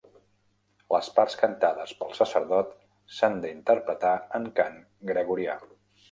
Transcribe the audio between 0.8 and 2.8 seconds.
Les parts cantades pel sacerdot